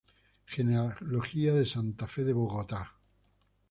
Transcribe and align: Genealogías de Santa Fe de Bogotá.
Genealogías 0.47 1.53
de 1.53 1.63
Santa 1.63 2.07
Fe 2.07 2.23
de 2.23 2.33
Bogotá. 2.33 2.91